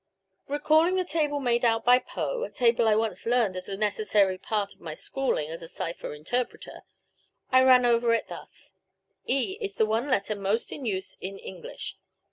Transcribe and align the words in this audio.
Recalling 0.47 0.95
the 0.95 1.05
table 1.05 1.39
made 1.39 1.63
out 1.63 1.85
by 1.85 1.99
Poe 1.99 2.43
a 2.43 2.49
table 2.49 2.87
I 2.87 2.95
once 2.95 3.27
learned 3.27 3.55
as 3.55 3.69
a 3.69 3.77
necessary 3.77 4.39
part 4.39 4.73
of 4.73 4.81
my 4.81 4.95
schooling 4.95 5.51
as 5.51 5.61
a 5.61 5.67
cipher 5.67 6.15
interpreter 6.15 6.81
I 7.51 7.61
ran 7.61 7.85
over 7.85 8.11
it 8.15 8.27
thus: 8.27 8.77
e 9.27 9.59
is 9.61 9.75
the 9.75 9.85
one 9.85 10.09
letter 10.09 10.35
most 10.35 10.71
in 10.71 10.85
use 10.87 11.17
in 11.21 11.37
English. 11.37 11.97